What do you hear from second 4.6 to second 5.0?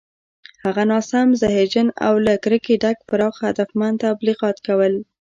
کول